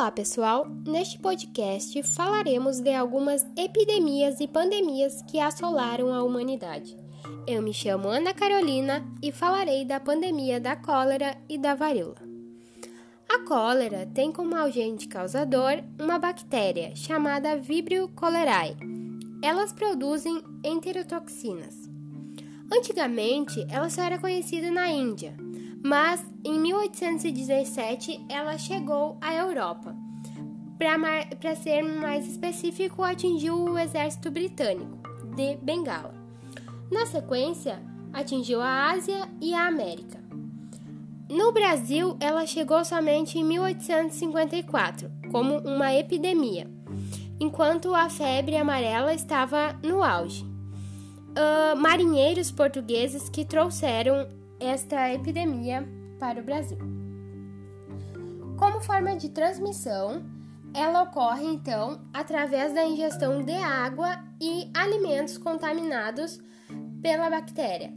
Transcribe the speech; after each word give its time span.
Olá, 0.00 0.10
pessoal! 0.10 0.66
Neste 0.86 1.18
podcast 1.18 2.02
falaremos 2.04 2.80
de 2.80 2.94
algumas 2.94 3.46
epidemias 3.54 4.40
e 4.40 4.48
pandemias 4.48 5.20
que 5.22 5.38
assolaram 5.38 6.14
a 6.14 6.22
humanidade. 6.22 6.96
Eu 7.46 7.60
me 7.60 7.74
chamo 7.74 8.08
Ana 8.08 8.32
Carolina 8.32 9.04
e 9.22 9.30
falarei 9.30 9.84
da 9.84 10.00
pandemia 10.00 10.58
da 10.58 10.74
cólera 10.74 11.36
e 11.48 11.58
da 11.58 11.74
varíola. 11.74 12.16
A 13.28 13.40
cólera 13.40 14.08
tem 14.14 14.32
como 14.32 14.56
agente 14.56 15.06
causador 15.06 15.82
uma 16.00 16.18
bactéria 16.18 16.96
chamada 16.96 17.56
Vibrio 17.58 18.10
cholerae. 18.18 18.76
Elas 19.42 19.70
produzem 19.70 20.42
enterotoxinas. 20.64 21.89
Antigamente, 22.72 23.66
ela 23.68 23.90
só 23.90 24.02
era 24.02 24.18
conhecida 24.18 24.70
na 24.70 24.88
Índia, 24.88 25.34
mas 25.84 26.24
em 26.44 26.58
1817 26.60 28.24
ela 28.28 28.56
chegou 28.56 29.18
à 29.20 29.34
Europa. 29.34 29.94
Para 30.78 31.56
ser 31.56 31.82
mais 31.82 32.26
específico, 32.26 33.02
atingiu 33.02 33.54
o 33.54 33.78
exército 33.78 34.30
britânico 34.30 34.98
de 35.36 35.56
Bengala. 35.56 36.14
Na 36.90 37.06
sequência, 37.06 37.82
atingiu 38.12 38.60
a 38.60 38.90
Ásia 38.90 39.28
e 39.40 39.52
a 39.52 39.66
América. 39.66 40.20
No 41.28 41.52
Brasil, 41.52 42.16
ela 42.18 42.46
chegou 42.46 42.84
somente 42.84 43.38
em 43.38 43.44
1854, 43.44 45.10
como 45.30 45.58
uma 45.58 45.94
epidemia, 45.94 46.68
enquanto 47.38 47.94
a 47.94 48.08
febre 48.08 48.56
amarela 48.56 49.14
estava 49.14 49.78
no 49.82 50.02
auge. 50.02 50.49
Uh, 51.30 51.76
marinheiros 51.76 52.50
portugueses 52.50 53.28
que 53.28 53.44
trouxeram 53.44 54.28
esta 54.58 55.12
epidemia 55.12 55.88
para 56.18 56.40
o 56.40 56.44
Brasil. 56.44 56.78
Como 58.58 58.80
forma 58.80 59.16
de 59.16 59.30
transmissão, 59.30 60.22
ela 60.74 61.02
ocorre 61.02 61.44
então 61.44 62.00
através 62.12 62.74
da 62.74 62.84
ingestão 62.84 63.42
de 63.42 63.54
água 63.54 64.18
e 64.40 64.70
alimentos 64.74 65.38
contaminados 65.38 66.40
pela 67.02 67.30
bactéria, 67.30 67.92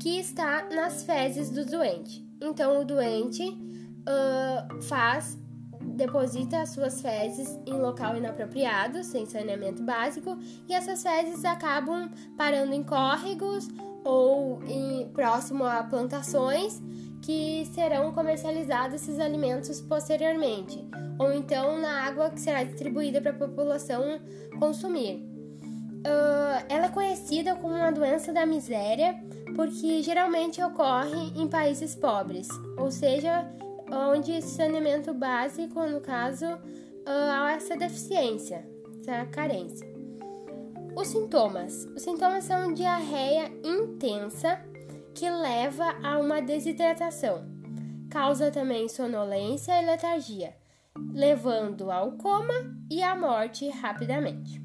que 0.00 0.18
está 0.18 0.66
nas 0.70 1.04
fezes 1.04 1.50
do 1.50 1.64
doente. 1.64 2.26
Então, 2.40 2.80
o 2.80 2.84
doente 2.84 3.42
uh, 3.44 4.82
faz, 4.82 5.38
deposita 5.80 6.60
as 6.60 6.70
suas 6.70 7.00
fezes 7.00 7.58
em 7.66 7.74
local 7.74 8.16
inapropriado, 8.16 9.02
sem 9.02 9.26
saneamento 9.26 9.82
básico, 9.82 10.38
e 10.68 10.74
essas 10.74 11.02
fezes 11.02 11.44
acabam 11.44 12.10
parando 12.36 12.74
em 12.74 12.82
córregos 12.82 13.68
ou 14.04 14.62
em, 14.64 15.08
próximo 15.08 15.64
a 15.64 15.82
plantações 15.82 16.80
que 17.22 17.66
serão 17.74 18.12
comercializados 18.12 19.02
esses 19.02 19.18
alimentos 19.18 19.80
posteriormente, 19.80 20.82
ou 21.18 21.32
então 21.32 21.78
na 21.78 22.06
água 22.06 22.30
que 22.30 22.40
será 22.40 22.62
distribuída 22.62 23.20
para 23.20 23.32
a 23.32 23.34
população 23.34 24.20
consumir. 24.58 25.26
Uh, 26.00 26.64
ela 26.70 26.86
é 26.86 26.88
conhecida 26.88 27.54
como 27.56 27.74
uma 27.74 27.92
doença 27.92 28.32
da 28.32 28.46
miséria 28.46 29.14
porque 29.54 30.02
geralmente 30.02 30.62
ocorre 30.62 31.32
em 31.36 31.46
países 31.46 31.94
pobres, 31.94 32.48
ou 32.78 32.90
seja, 32.90 33.46
onde 33.92 34.40
saneamento 34.42 35.12
básico, 35.12 35.84
no 35.86 36.00
caso, 36.00 36.46
uh, 36.46 36.60
há 37.06 37.52
essa 37.52 37.76
deficiência, 37.76 38.66
essa 39.00 39.26
carência. 39.26 39.88
Os 40.96 41.08
sintomas. 41.08 41.84
Os 41.96 42.02
sintomas 42.02 42.44
são 42.44 42.72
diarreia 42.72 43.50
intensa 43.64 44.60
que 45.14 45.28
leva 45.28 45.96
a 46.02 46.18
uma 46.18 46.40
desidratação. 46.40 47.44
Causa 48.10 48.50
também 48.50 48.88
sonolência 48.88 49.80
e 49.80 49.86
letargia, 49.86 50.56
levando 51.12 51.90
ao 51.90 52.12
coma 52.12 52.54
e 52.90 53.02
à 53.02 53.14
morte 53.14 53.68
rapidamente. 53.68 54.60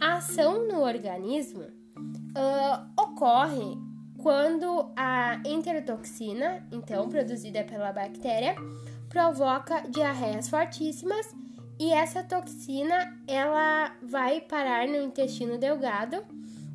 A 0.00 0.16
ação 0.16 0.66
no 0.66 0.80
organismo 0.80 1.62
uh, 1.62 3.02
ocorre 3.02 3.76
quando 4.22 4.90
a 4.96 5.40
enterotoxina, 5.44 6.64
então 6.70 7.08
produzida 7.08 7.64
pela 7.64 7.92
bactéria, 7.92 8.54
provoca 9.08 9.82
diarreias 9.88 10.48
fortíssimas 10.48 11.34
e 11.78 11.92
essa 11.92 12.22
toxina 12.22 13.18
ela 13.26 13.92
vai 14.02 14.40
parar 14.40 14.86
no 14.86 14.96
intestino 14.96 15.58
delgado, 15.58 16.24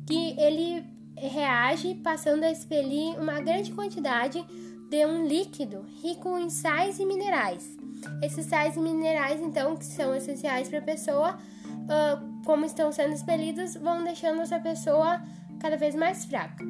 que 0.06 0.38
ele 0.38 0.84
reage 1.16 1.94
passando 1.94 2.44
a 2.44 2.50
expelir 2.50 3.18
uma 3.18 3.40
grande 3.40 3.72
quantidade 3.72 4.44
de 4.90 5.06
um 5.06 5.26
líquido 5.26 5.84
rico 6.02 6.36
em 6.38 6.50
sais 6.50 6.98
e 6.98 7.06
minerais. 7.06 7.76
Esses 8.22 8.46
sais 8.46 8.76
e 8.76 8.80
minerais, 8.80 9.40
então, 9.40 9.76
que 9.76 9.84
são 9.84 10.14
essenciais 10.14 10.68
para 10.68 10.78
a 10.78 10.82
pessoa, 10.82 11.38
uh, 11.64 12.44
como 12.44 12.64
estão 12.64 12.92
sendo 12.92 13.14
expelidos, 13.14 13.74
vão 13.74 14.04
deixando 14.04 14.42
essa 14.42 14.60
pessoa 14.60 15.20
cada 15.60 15.76
vez 15.76 15.94
mais 15.94 16.24
fraca. 16.24 16.64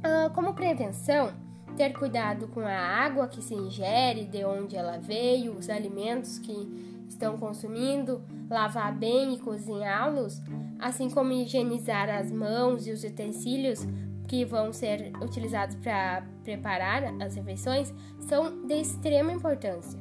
Uh, 0.00 0.32
como 0.34 0.54
prevenção, 0.54 1.32
ter 1.76 1.92
cuidado 1.92 2.48
com 2.48 2.60
a 2.60 2.78
água 2.78 3.28
que 3.28 3.42
se 3.42 3.54
ingere, 3.54 4.24
de 4.24 4.44
onde 4.44 4.76
ela 4.76 4.98
veio, 4.98 5.52
os 5.52 5.68
alimentos 5.68 6.38
que 6.38 7.04
estão 7.08 7.36
consumindo, 7.36 8.22
lavar 8.48 8.96
bem 8.96 9.34
e 9.34 9.38
cozinhá-los, 9.38 10.40
assim 10.78 11.10
como 11.10 11.32
higienizar 11.32 12.08
as 12.08 12.30
mãos 12.30 12.86
e 12.86 12.92
os 12.92 13.04
utensílios 13.04 13.86
que 14.26 14.44
vão 14.44 14.72
ser 14.72 15.12
utilizados 15.20 15.74
para 15.76 16.22
preparar 16.44 17.04
as 17.20 17.34
refeições, 17.34 17.92
são 18.20 18.66
de 18.66 18.80
extrema 18.80 19.32
importância. 19.32 19.98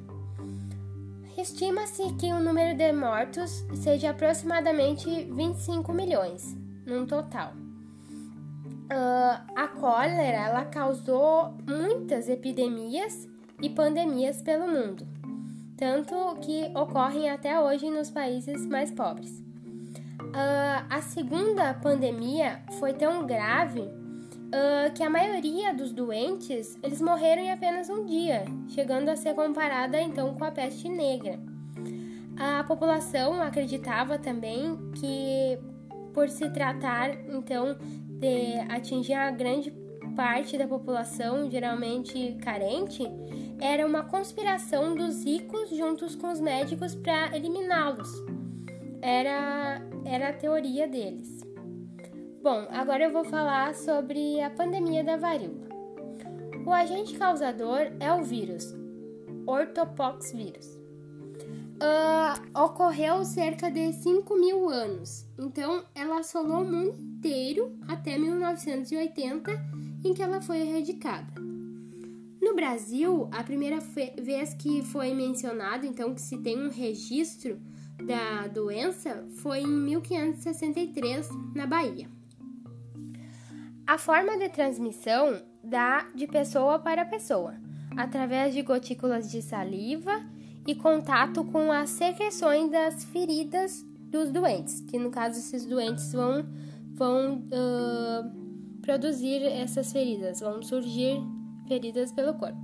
Estima-se 1.38 2.14
que 2.14 2.32
o 2.32 2.40
número 2.40 2.78
de 2.78 2.92
mortos 2.92 3.66
seja 3.76 4.12
aproximadamente 4.12 5.26
25 5.32 5.94
milhões, 5.94 6.56
num 6.86 7.06
total. 7.06 7.54
Uh, 8.92 9.52
a 9.56 9.68
cólera 9.68 10.38
ela 10.38 10.66
causou 10.66 11.54
muitas 11.68 12.28
epidemias 12.28 13.28
e 13.62 13.70
pandemias 13.70 14.42
pelo 14.42 14.68
mundo 14.68 15.06
tanto 15.80 16.36
que 16.42 16.70
ocorrem 16.76 17.30
até 17.30 17.58
hoje 17.58 17.90
nos 17.90 18.12
países 18.12 18.66
mais 18.66 18.92
pobres. 18.92 19.40
Uh, 19.40 20.86
a 20.90 21.02
segunda 21.02 21.74
pandemia 21.74 22.62
foi 22.78 22.92
tão 22.92 23.26
grave 23.26 23.80
uh, 23.80 24.94
que 24.94 25.02
a 25.02 25.10
maioria 25.10 25.74
dos 25.74 25.94
doentes 25.94 26.78
eles 26.84 27.02
morreram 27.02 27.42
em 27.42 27.52
apenas 27.52 27.90
um 27.90 28.06
dia, 28.06 28.44
chegando 28.68 29.08
a 29.08 29.16
ser 29.16 29.34
comparada 29.34 30.00
então 30.02 30.36
com 30.36 30.44
a 30.44 30.52
peste 30.52 30.90
negra. 30.90 31.40
A 32.38 32.62
população 32.66 33.42
acreditava 33.42 34.20
também 34.20 34.78
que 34.96 35.58
por 36.14 36.28
se 36.28 36.50
tratar 36.50 37.12
então 37.30 37.78
de 38.20 38.60
atingir 38.70 39.14
a 39.14 39.32
grande 39.32 39.72
parte 40.16 40.58
da 40.58 40.68
população, 40.68 41.50
geralmente 41.50 42.38
carente, 42.44 43.04
era 43.60 43.86
uma 43.86 44.04
conspiração 44.04 44.94
dos 44.94 45.24
ricos 45.24 45.70
juntos 45.70 46.16
com 46.16 46.30
os 46.30 46.40
médicos 46.40 46.96
para 46.96 47.36
eliminá-los. 47.36 48.10
Era, 49.02 49.82
era 50.06 50.30
a 50.30 50.34
teoria 50.34 50.88
deles. 50.88 51.40
Bom, 52.42 52.68
agora 52.70 53.06
eu 53.06 53.12
vou 53.12 53.24
falar 53.24 53.74
sobre 53.76 54.42
a 54.42 54.50
pandemia 54.50 55.04
da 55.04 55.18
varíola. 55.18 55.70
O 56.66 56.72
agente 56.72 57.18
causador 57.18 57.92
é 58.00 58.14
o 58.14 58.24
vírus, 58.24 58.76
ortopox 59.46 60.32
vírus. 60.34 60.79
Uh, 61.82 62.60
ocorreu 62.62 63.24
cerca 63.24 63.72
de 63.72 63.94
5 63.94 64.36
mil 64.36 64.68
anos, 64.68 65.26
então 65.38 65.82
ela 65.96 66.20
assolou 66.20 66.62
o 66.62 66.70
mundo 66.70 67.00
inteiro 67.00 67.80
até 67.88 68.18
1980, 68.18 69.50
em 70.04 70.14
que 70.14 70.22
ela 70.22 70.42
foi 70.42 70.60
erradicada. 70.60 71.34
No 72.42 72.54
Brasil, 72.54 73.30
a 73.32 73.44
primeira 73.44 73.80
vez 74.22 74.54
que 74.54 74.84
foi 74.84 75.14
mencionado, 75.14 75.86
então, 75.86 76.14
que 76.14 76.22
se 76.22 76.38
tem 76.40 76.62
um 76.62 76.70
registro 76.70 77.58
da 78.06 78.48
doença 78.48 79.26
foi 79.38 79.60
em 79.60 79.68
1563, 79.68 81.30
na 81.56 81.66
Bahia. 81.66 82.10
A 83.88 83.98
forma 83.98 84.38
de 84.38 84.50
transmissão 84.50 85.42
dá 85.64 86.08
de 86.14 86.28
pessoa 86.28 86.78
para 86.78 87.06
pessoa, 87.06 87.56
através 87.96 88.54
de 88.54 88.62
gotículas 88.62 89.32
de 89.32 89.42
saliva 89.42 90.24
e 90.70 90.76
contato 90.76 91.44
com 91.46 91.72
as 91.72 91.90
secreções 91.90 92.70
das 92.70 93.04
feridas 93.06 93.84
dos 94.12 94.30
doentes, 94.30 94.82
que 94.82 95.00
no 95.00 95.10
caso 95.10 95.40
esses 95.40 95.66
doentes 95.66 96.14
vão, 96.14 96.46
vão 96.94 97.40
uh, 97.40 98.80
produzir 98.80 99.42
essas 99.42 99.92
feridas, 99.92 100.42
vão 100.42 100.62
surgir 100.62 101.20
feridas 101.68 102.12
pelo 102.12 102.36
corpo. 102.36 102.60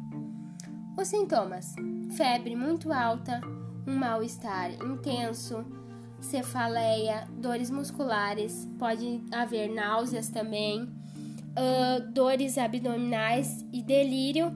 Os 0.95 1.07
sintomas: 1.07 1.73
febre 2.15 2.55
muito 2.55 2.93
alta, 2.93 3.41
um 3.87 3.95
mal-estar 3.95 4.71
intenso, 4.73 5.65
cefaleia, 6.19 7.27
dores 7.39 7.71
musculares, 7.71 8.69
pode 8.77 9.19
haver 9.31 9.67
náuseas 9.73 10.29
também, 10.29 10.83
uh, 10.83 12.11
dores 12.13 12.55
abdominais 12.59 13.65
e 13.73 13.81
delírio, 13.81 14.51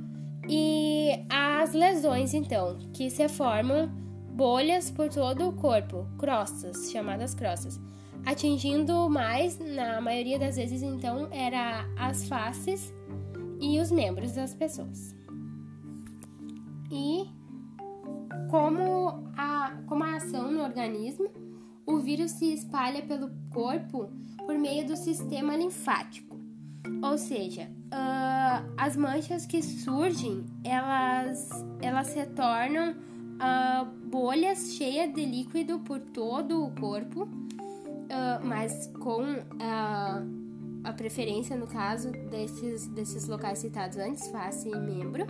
e 0.49 1.11
as 1.29 1.73
lesões, 1.73 2.33
então, 2.33 2.79
que 2.91 3.07
se 3.11 3.29
formam 3.29 3.87
bolhas 4.33 4.89
por 4.89 5.07
todo 5.09 5.47
o 5.47 5.53
corpo, 5.53 6.07
crostas, 6.17 6.89
chamadas 6.91 7.35
crostas, 7.35 7.79
atingindo 8.25 9.07
mais, 9.09 9.59
na 9.59 10.01
maioria 10.01 10.39
das 10.39 10.55
vezes, 10.55 10.81
então, 10.81 11.27
era 11.29 11.85
as 11.95 12.27
faces 12.27 12.91
e 13.61 13.79
os 13.79 13.91
membros 13.91 14.33
das 14.33 14.55
pessoas. 14.55 15.15
E 16.91 17.27
como 18.49 19.29
a, 19.37 19.83
como 19.85 20.03
a 20.03 20.15
ação 20.15 20.51
no 20.51 20.63
organismo, 20.63 21.29
o 21.85 21.99
vírus 21.99 22.31
se 22.31 22.51
espalha 22.51 23.03
pelo 23.03 23.29
corpo 23.51 24.09
por 24.47 24.57
meio 24.57 24.87
do 24.87 24.95
sistema 24.95 25.55
linfático. 25.55 26.28
Ou 27.01 27.17
seja, 27.17 27.69
uh, 27.93 28.73
as 28.77 28.95
manchas 28.95 29.45
que 29.45 29.61
surgem, 29.61 30.45
elas, 30.63 31.49
elas 31.81 32.07
se 32.07 32.25
tornam 32.27 32.91
uh, 32.91 33.85
bolhas 34.07 34.73
cheias 34.73 35.13
de 35.13 35.25
líquido 35.25 35.79
por 35.79 35.99
todo 35.99 36.63
o 36.63 36.71
corpo, 36.71 37.23
uh, 37.23 38.45
mas 38.45 38.87
com 38.99 39.23
a 40.83 40.93
preferência, 40.93 41.55
no 41.55 41.67
caso, 41.67 42.11
desses, 42.29 42.87
desses 42.87 43.27
locais 43.27 43.59
citados 43.59 43.97
antes, 43.97 44.27
face 44.29 44.69
e 44.69 44.75
membro. 44.75 45.25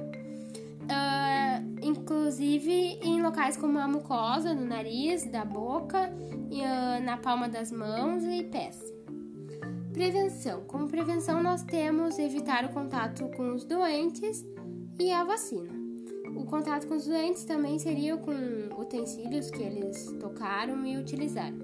Uh, 0.89 1.79
inclusive 1.83 2.71
em 3.03 3.21
locais 3.21 3.55
como 3.55 3.77
a 3.77 3.87
mucosa, 3.87 4.53
no 4.53 4.65
nariz, 4.65 5.29
da 5.29 5.45
boca, 5.45 6.11
e, 6.49 6.61
uh, 6.61 7.03
na 7.03 7.17
palma 7.17 7.47
das 7.47 7.71
mãos 7.71 8.23
e 8.23 8.43
pés. 8.43 8.79
Prevenção. 9.99 10.63
Como 10.63 10.87
prevenção, 10.87 11.43
nós 11.43 11.61
temos 11.61 12.17
evitar 12.17 12.63
o 12.63 12.69
contato 12.69 13.27
com 13.35 13.53
os 13.53 13.65
doentes 13.65 14.45
e 14.97 15.11
a 15.11 15.25
vacina. 15.25 15.69
O 16.37 16.45
contato 16.45 16.87
com 16.87 16.95
os 16.95 17.05
doentes 17.05 17.43
também 17.43 17.77
seria 17.77 18.15
com 18.15 18.31
utensílios 18.79 19.51
que 19.51 19.61
eles 19.61 20.05
tocaram 20.17 20.85
e 20.85 20.95
utilizaram. 20.95 21.57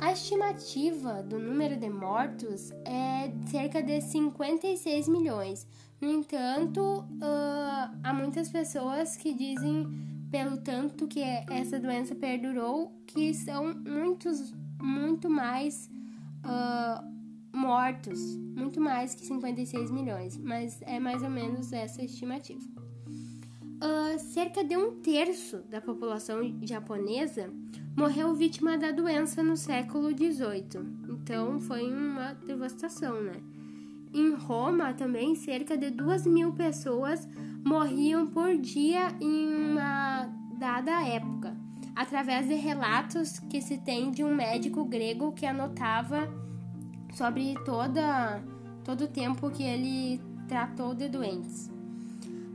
A 0.00 0.12
estimativa 0.12 1.20
do 1.20 1.36
número 1.36 1.76
de 1.76 1.90
mortos 1.90 2.70
é 2.84 3.32
cerca 3.50 3.82
de 3.82 4.00
56 4.00 5.08
milhões. 5.08 5.66
No 6.00 6.08
entanto, 6.08 6.80
uh, 6.80 7.98
há 8.04 8.14
muitas 8.14 8.50
pessoas 8.50 9.16
que 9.16 9.34
dizem, 9.34 9.84
pelo 10.30 10.58
tanto 10.58 11.08
que 11.08 11.24
essa 11.50 11.80
doença 11.80 12.14
perdurou, 12.14 12.92
que 13.04 13.34
são 13.34 13.74
muitos, 13.84 14.54
muito 14.80 15.28
mais 15.28 15.90
uh, 16.44 17.56
mortos, 17.56 18.36
muito 18.56 18.80
mais 18.80 19.14
que 19.14 19.24
56 19.24 19.90
milhões, 19.90 20.36
mas 20.36 20.80
é 20.82 20.98
mais 20.98 21.22
ou 21.22 21.30
menos 21.30 21.72
essa 21.72 22.02
estimativa. 22.02 22.64
Uh, 23.82 24.18
cerca 24.18 24.62
de 24.62 24.76
um 24.76 25.00
terço 25.00 25.58
da 25.70 25.80
população 25.80 26.40
japonesa 26.62 27.50
morreu 27.96 28.34
vítima 28.34 28.76
da 28.76 28.90
doença 28.90 29.42
no 29.42 29.56
século 29.56 30.10
XVIII. 30.10 31.08
Então 31.08 31.58
foi 31.58 31.90
uma 31.92 32.34
devastação, 32.34 33.22
né? 33.22 33.42
Em 34.12 34.34
Roma 34.34 34.92
também 34.92 35.34
cerca 35.34 35.76
de 35.76 35.90
duas 35.90 36.26
mil 36.26 36.52
pessoas 36.52 37.28
morriam 37.64 38.26
por 38.26 38.56
dia 38.56 39.08
em 39.20 39.54
uma 39.54 40.26
dada 40.58 41.06
época, 41.06 41.56
através 41.94 42.48
de 42.48 42.54
relatos 42.54 43.38
que 43.38 43.60
se 43.60 43.78
tem 43.78 44.10
de 44.10 44.24
um 44.24 44.34
médico 44.34 44.84
grego 44.84 45.32
que 45.32 45.46
anotava 45.46 46.28
sobre 47.12 47.54
toda 47.64 48.42
todo 48.84 49.04
o 49.04 49.08
tempo 49.08 49.50
que 49.50 49.62
ele 49.62 50.20
tratou 50.48 50.94
de 50.94 51.08
doentes. 51.08 51.70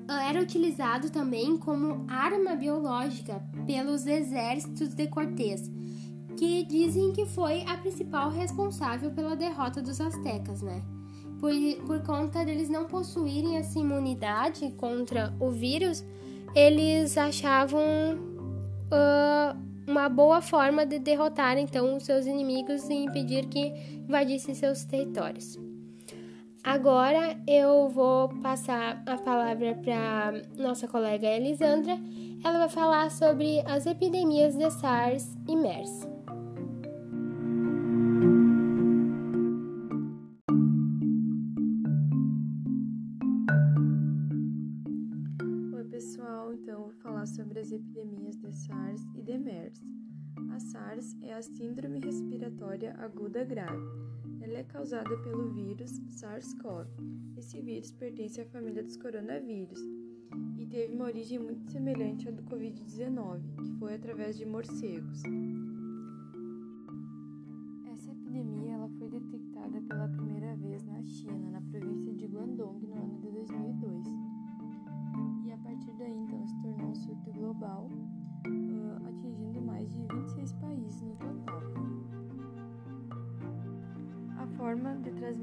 Ah, 0.07 0.29
era 0.29 0.41
utilizado 0.41 1.09
também 1.09 1.57
como 1.57 2.05
arma 2.07 2.55
biológica 2.55 3.41
pelos 3.65 4.05
exércitos 4.05 4.93
de 4.93 5.07
Cortés, 5.07 5.71
que 6.37 6.63
dizem 6.63 7.11
que 7.13 7.25
foi 7.25 7.63
a 7.63 7.77
principal 7.77 8.29
responsável 8.29 9.11
pela 9.11 9.35
derrota 9.35 9.81
dos 9.81 9.99
astecas, 9.99 10.61
né? 10.61 10.83
Por, 11.39 11.51
por 11.85 12.01
conta 12.03 12.45
deles 12.45 12.69
não 12.69 12.85
possuírem 12.85 13.57
essa 13.57 13.79
imunidade 13.79 14.71
contra 14.77 15.33
o 15.39 15.49
vírus, 15.51 16.03
eles 16.53 17.17
achavam 17.17 18.34
uh, 18.91 19.57
uma 19.87 20.09
boa 20.09 20.41
forma 20.41 20.85
de 20.85 20.99
derrotar 20.99 21.57
então 21.57 21.95
os 21.95 22.03
seus 22.03 22.25
inimigos 22.25 22.89
e 22.89 22.93
impedir 22.93 23.47
que 23.47 23.67
invadissem 24.07 24.55
seus 24.55 24.83
territórios. 24.85 25.57
Agora 26.63 27.37
eu 27.47 27.89
vou 27.89 28.29
passar 28.41 29.03
a 29.05 29.17
palavra 29.17 29.75
para 29.75 30.41
nossa 30.57 30.87
colega 30.87 31.27
Elisandra. 31.27 31.95
Ela 32.43 32.57
vai 32.57 32.69
falar 32.69 33.11
sobre 33.11 33.61
as 33.67 33.85
epidemias 33.85 34.55
de 34.55 34.69
SARS 34.71 35.37
e 35.47 35.55
MERS. 35.55 36.07
SARS 50.75 51.16
é 51.22 51.33
a 51.33 51.42
Síndrome 51.42 52.00
Respiratória 52.00 52.94
Aguda 53.00 53.45
Grave 53.45 53.88
ela 54.42 54.57
é 54.57 54.63
causada 54.66 55.18
pelo 55.19 55.50
vírus 55.54 55.89
SARS-CoV. 56.10 56.86
Esse 57.38 57.62
vírus 57.62 57.94
pertence 57.94 58.42
à 58.42 58.45
família 58.45 58.83
dos 58.83 58.98
coronavírus 58.98 59.80
e 60.57 60.66
teve 60.66 60.94
uma 60.94 61.06
origem 61.06 61.39
muito 61.39 61.72
semelhante 61.72 62.27
à 62.27 62.31
do 62.31 62.44
Covid-19, 62.44 63.39
que 63.63 63.72
foi 63.80 63.95
através 63.95 64.38
de 64.38 64.45
morcegos. 64.45 65.24
Essa 67.94 68.12
epidemia 68.12 68.74
ela 68.74 68.89
foi 69.00 69.07
detectada 69.07 69.81
pela 69.81 70.10
primeira 70.10 70.57
vez 70.57 70.83
na 70.83 71.01
China, 71.04 71.55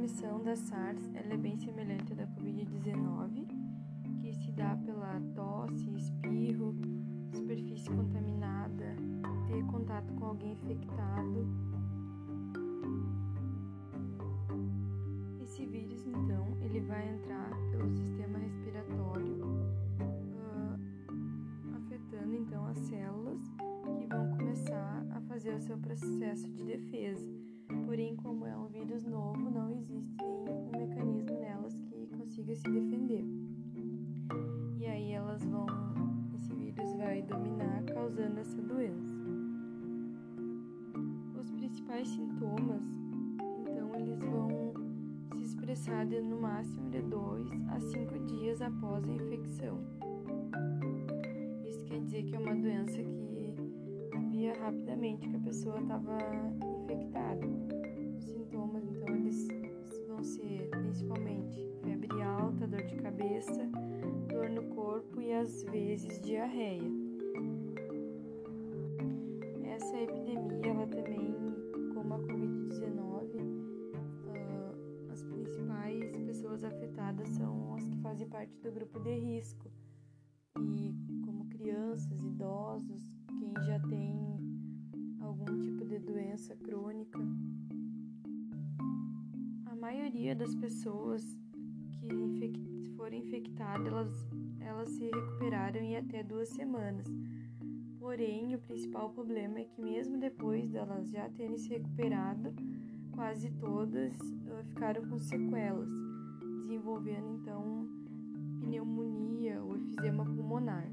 transmissão 0.02 0.42
da 0.42 0.56
SARS 0.56 1.10
é 1.14 1.36
bem 1.36 1.56
semelhante 1.56 2.12
à 2.12 2.16
da 2.16 2.26
Covid-19, 2.26 3.46
que 4.20 4.32
se 4.32 4.50
dá 4.50 4.76
pela 4.84 5.20
tosse, 5.32 5.88
espirro, 5.94 6.74
superfície 7.32 7.88
contaminada, 7.88 8.96
ter 9.46 9.64
contato 9.66 10.12
com 10.14 10.26
alguém 10.26 10.54
infectado. 10.54 11.46
Esse 15.40 15.64
vírus, 15.66 16.04
então, 16.04 16.56
ele 16.60 16.80
vai 16.80 17.08
entrar 17.08 17.50
pelo 17.70 17.88
sistema 17.92 18.38
respiratório, 18.40 19.44
uh, 20.00 21.76
afetando 21.76 22.34
então 22.34 22.66
as 22.66 22.78
células 22.78 23.40
que 23.98 24.06
vão 24.06 24.36
começar 24.36 25.06
a 25.12 25.20
fazer 25.20 25.54
o 25.54 25.60
seu 25.60 25.78
processo 25.78 26.50
de 26.50 26.64
defesa 26.64 27.31
se 32.54 32.70
defender. 32.70 33.24
E 34.78 34.86
aí 34.86 35.12
elas 35.12 35.44
vão, 35.44 35.66
esse 36.34 36.52
vírus 36.54 36.92
vai 36.96 37.22
dominar, 37.22 37.82
causando 37.84 38.40
essa 38.40 38.60
doença. 38.60 39.14
Os 41.38 41.50
principais 41.50 42.08
sintomas, 42.08 42.82
então, 43.60 43.94
eles 43.94 44.18
vão 44.20 44.74
se 45.36 45.44
expressar 45.44 46.06
de, 46.06 46.20
no 46.20 46.40
máximo 46.40 46.90
de 46.90 47.02
2 47.02 47.48
a 47.70 47.80
5 47.80 48.18
dias 48.26 48.60
após 48.60 49.08
a 49.08 49.12
infecção. 49.12 49.78
Isso 51.64 51.84
quer 51.84 52.00
dizer 52.00 52.24
que 52.24 52.36
é 52.36 52.38
uma 52.38 52.54
doença 52.54 53.02
que 53.02 53.32
via 54.30 54.54
rapidamente 54.60 55.28
que 55.28 55.36
a 55.36 55.40
pessoa 55.40 55.78
estava 55.80 56.18
infectada. 56.82 57.46
Os 58.18 58.24
sintomas, 58.24 58.84
então, 58.84 59.01
cabeça, 63.42 63.68
dor 64.28 64.48
no 64.48 64.62
corpo 64.74 65.20
e 65.20 65.32
às 65.32 65.64
vezes 65.64 66.20
diarreia. 66.20 66.90
Essa 69.64 70.00
epidemia, 70.00 70.66
ela 70.66 70.86
também, 70.86 71.34
como 71.92 72.14
a 72.14 72.18
Covid-19, 72.20 73.40
uh, 74.28 75.10
as 75.10 75.22
principais 75.24 76.16
pessoas 76.18 76.62
afetadas 76.62 77.28
são 77.30 77.74
as 77.74 77.88
que 77.88 77.96
fazem 77.96 78.28
parte 78.28 78.56
do 78.60 78.70
grupo 78.70 79.00
de 79.00 79.18
risco. 79.18 79.70
E 80.58 80.94
como 81.24 81.46
crianças, 81.46 82.20
idosos, 82.20 83.12
quem 83.40 83.54
já 83.64 83.80
tem 83.80 84.38
algum 85.20 85.58
tipo 85.58 85.84
de 85.84 85.98
doença 85.98 86.54
crônica. 86.56 87.18
A 89.66 89.74
maioria 89.74 90.36
das 90.36 90.54
pessoas 90.54 91.24
que 91.90 92.06
infect 92.06 92.71
foram 93.02 93.16
infectadas, 93.16 93.84
elas, 93.88 94.28
elas 94.60 94.88
se 94.90 95.10
recuperaram 95.10 95.80
em 95.80 95.96
até 95.96 96.22
duas 96.22 96.48
semanas. 96.50 97.04
Porém, 97.98 98.54
o 98.54 98.60
principal 98.60 99.10
problema 99.10 99.58
é 99.58 99.64
que 99.64 99.82
mesmo 99.82 100.20
depois 100.20 100.70
delas 100.70 101.10
já 101.10 101.28
terem 101.30 101.58
se 101.58 101.68
recuperado, 101.68 102.54
quase 103.10 103.50
todas 103.58 104.14
uh, 104.20 104.64
ficaram 104.68 105.04
com 105.08 105.18
sequelas, 105.18 105.88
desenvolvendo 106.60 107.40
então 107.40 107.88
pneumonia 108.60 109.60
ou 109.64 109.76
efizema 109.78 110.24
pulmonar. 110.24 110.88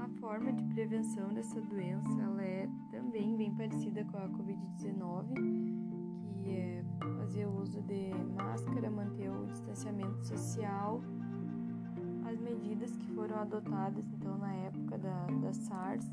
A 0.00 0.08
forma 0.18 0.52
de 0.52 0.64
prevenção 0.74 1.32
dessa 1.32 1.60
doença 1.60 2.20
ela 2.20 2.42
é 2.42 2.68
também 2.90 3.36
bem 3.36 3.54
parecida 3.54 4.04
com 4.06 4.18
a 4.18 4.28
Covid-19, 4.30 5.32
que 5.32 6.05
é 6.50 6.84
fazer 7.18 7.46
uso 7.46 7.80
de 7.82 8.10
máscara, 8.36 8.90
manter 8.90 9.30
o 9.30 9.46
distanciamento 9.46 10.26
social, 10.26 11.00
as 12.24 12.40
medidas 12.40 12.96
que 12.96 13.06
foram 13.14 13.36
adotadas 13.36 14.04
então 14.12 14.36
na 14.38 14.52
época 14.52 14.98
da, 14.98 15.26
da 15.26 15.52
SARS 15.52 16.10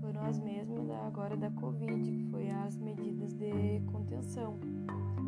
foram 0.00 0.22
as 0.22 0.38
mesmas 0.38 0.86
da, 0.86 1.06
agora 1.06 1.36
da 1.36 1.50
Covid, 1.50 2.10
que 2.10 2.24
foi 2.30 2.50
as 2.50 2.76
medidas 2.78 3.32
de 3.34 3.80
contenção, 3.90 4.58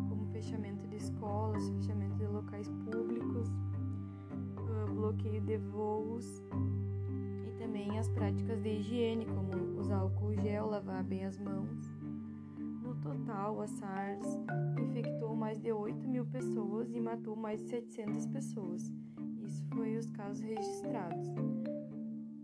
como 0.07 0.25
fechamento 0.31 0.87
de 0.87 0.97
escolas, 0.97 1.67
fechamento 1.69 2.15
de 2.15 2.27
locais 2.27 2.69
públicos, 2.69 3.49
bloqueio 4.99 5.41
de 5.41 5.57
voos 5.57 6.43
e 7.47 7.51
também 7.57 7.97
as 7.97 8.09
práticas 8.09 8.61
de 8.61 8.69
higiene, 8.69 9.25
como 9.25 9.79
usar 9.79 9.97
álcool 9.97 10.33
gel, 10.35 10.67
lavar 10.67 11.03
bem 11.03 11.25
as 11.25 11.37
mãos. 11.37 11.88
Total, 13.01 13.61
a 13.61 13.67
SARS 13.67 14.39
infectou 14.81 15.35
mais 15.35 15.59
de 15.59 15.71
8 15.71 16.07
mil 16.07 16.25
pessoas 16.25 16.93
e 16.93 16.99
matou 16.99 17.35
mais 17.35 17.61
de 17.61 17.69
700 17.69 18.27
pessoas. 18.27 18.91
Isso 19.41 19.65
foi 19.73 19.97
os 19.97 20.09
casos 20.11 20.41
registrados. 20.43 21.27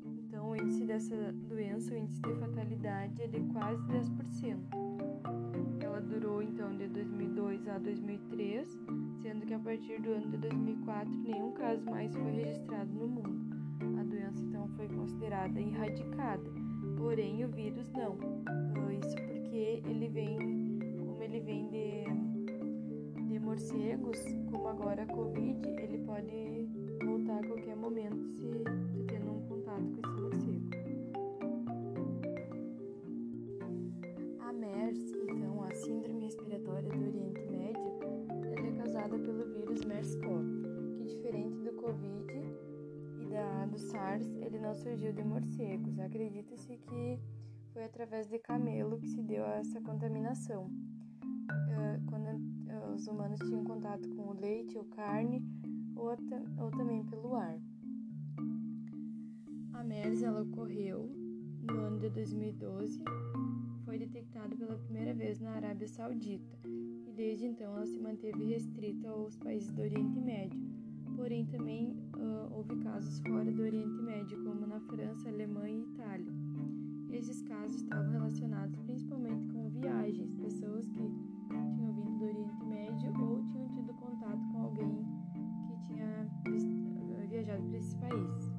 Então, 0.05 0.49
o 0.49 0.55
índice 0.55 0.85
dessa 0.85 1.33
doença, 1.33 1.93
o 1.93 1.97
índice 1.97 2.21
de 2.21 2.33
fatalidade, 2.35 3.21
é 3.21 3.27
de 3.27 3.41
quase 3.51 3.81
10%. 3.87 4.57
Ela 5.81 6.01
durou 6.01 6.41
então 6.41 6.75
de 6.77 6.87
2002 6.87 7.67
a 7.67 7.77
2003, 7.77 8.67
sendo 9.21 9.45
que 9.45 9.53
a 9.53 9.59
partir 9.59 10.01
do 10.01 10.11
ano 10.11 10.31
de 10.31 10.37
2004 10.37 11.13
nenhum 11.13 11.51
caso 11.51 11.85
mais 11.85 12.15
foi 12.15 12.31
registrado 12.31 12.91
no 12.93 13.07
mundo. 13.07 13.55
A 13.99 14.03
doença 14.03 14.41
então 14.41 14.67
foi 14.69 14.87
considerada 14.87 15.59
erradicada, 15.59 16.49
porém 16.97 17.43
o 17.43 17.49
vírus 17.49 17.91
não. 17.91 18.17
Isso 18.97 19.34
porque 19.55 19.81
ele 19.89 20.09
vem, 20.09 20.37
como 20.99 21.23
ele 21.23 21.39
vem 21.39 21.69
de, 21.69 22.03
de 23.23 23.39
morcegos, 23.39 24.19
como 24.51 24.67
agora 24.67 25.03
a 25.03 25.05
Covid, 25.05 25.65
ele 25.81 25.97
pode 25.99 26.67
voltar 27.05 27.39
a 27.39 27.47
qualquer 27.47 27.77
momento 27.77 28.27
se, 28.31 28.51
se 28.91 29.03
tendo 29.05 29.31
um 29.31 29.47
contato 29.47 29.81
com 29.81 30.01
esse 30.01 30.21
morcego. 30.21 30.69
A 34.41 34.51
MERS, 34.51 35.13
então, 35.23 35.63
a 35.63 35.73
Síndrome 35.73 36.25
Respiratória 36.25 36.89
do 36.89 37.05
Oriente 37.05 37.47
Médio, 37.49 37.99
ela 38.57 38.67
é 38.67 38.71
causada 38.73 39.17
pelo 39.17 39.53
vírus 39.53 39.85
MERS-CoV, 39.85 40.97
que 40.97 41.03
diferente 41.05 41.61
do 41.61 41.71
Covid 41.75 42.25
e 43.21 43.25
da, 43.27 43.65
do 43.67 43.79
SARS, 43.79 44.27
ele 44.35 44.59
não 44.59 44.75
surgiu 44.75 45.13
de 45.13 45.23
morcegos. 45.23 45.97
Acredita-se 45.97 46.75
que 46.75 47.17
foi 47.75 47.83
através 47.83 48.25
de 48.29 48.39
camelo 48.39 48.97
que 48.97 49.09
se 49.09 49.21
deu 49.21 49.43
essa 49.43 49.81
contaminação. 49.81 50.71
Quando 52.07 52.25
os 52.95 53.05
humanos 53.05 53.37
tinham 53.39 53.65
contato 53.65 54.07
com 54.15 54.29
o 54.29 54.39
leite 54.39 54.77
ou 54.77 54.85
carne, 54.85 55.43
ou, 55.93 56.07
ou 56.57 56.71
também 56.71 57.03
pelo 57.03 57.35
ar. 57.35 57.59
A 59.73 59.83
MERS 59.83 60.23
ela 60.23 60.43
ocorreu 60.43 61.11
no 61.63 61.77
ano 61.81 61.99
de 61.99 62.09
2012, 62.11 63.03
foi 63.83 63.99
detectada 63.99 64.55
pela 64.55 64.77
primeira 64.77 65.13
vez 65.13 65.41
na 65.41 65.51
Arábia 65.51 65.89
Saudita 65.89 66.57
e 66.63 67.11
desde 67.13 67.45
então 67.45 67.75
ela 67.75 67.85
se 67.85 67.99
manteve 67.99 68.45
restrita 68.45 69.09
aos 69.09 69.35
países 69.35 69.73
do 69.73 69.81
Oriente 69.81 70.17
Médio. 70.21 70.61
Porém, 71.17 71.45
também 71.47 71.91
uh, 72.15 72.53
houve 72.53 72.77
casos 72.77 73.19
fora 73.19 73.51
do 73.51 73.61
Oriente 73.61 74.01
Médio, 74.01 74.41
como 74.45 74.65
na 74.65 74.79
França, 74.79 75.27
Alemanha 75.27 75.77
e 75.77 75.93
Itália. 75.93 76.44
Esses 77.15 77.41
casos 77.43 77.77
estavam 77.77 78.11
relacionados 78.11 78.77
principalmente 78.81 79.47
com 79.47 79.69
viagens, 79.69 80.33
pessoas 80.33 80.85
que 80.89 81.09
tinham 81.47 81.93
vindo 81.93 82.19
do 82.19 82.25
Oriente 82.25 82.65
Médio 82.65 83.09
ou 83.21 83.41
tinham 83.45 83.69
tido 83.69 83.93
contato 83.93 84.37
com 84.51 84.63
alguém 84.63 85.05
que 85.65 85.87
tinha 85.87 86.29
viajado 87.29 87.63
para 87.63 87.77
esse 87.77 87.95
país. 87.95 88.53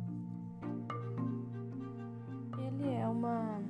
Ele 2.59 2.95
é 2.95 3.07
uma 3.07 3.61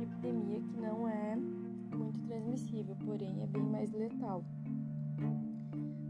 epidemia 0.00 0.62
que 0.62 0.80
não 0.80 1.06
é 1.06 1.36
muito 1.94 2.18
transmissível, 2.22 2.96
porém 3.04 3.42
é 3.42 3.46
bem 3.46 3.64
mais 3.64 3.92
letal. 3.92 4.42